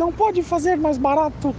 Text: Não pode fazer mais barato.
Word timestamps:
Não 0.00 0.10
pode 0.10 0.42
fazer 0.42 0.78
mais 0.78 0.96
barato. 0.96 1.54